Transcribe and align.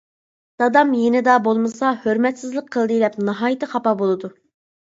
دادام 0.61 0.93
يېنىدا 0.99 1.35
بولمىسا، 1.49 1.91
ھۆرمەتسىزلىك 2.05 2.73
قىلدى 2.77 2.99
دەپ، 3.05 3.21
ناھايىتى 3.29 3.73
خاپا 3.75 3.95
بولىدۇ. 4.01 4.33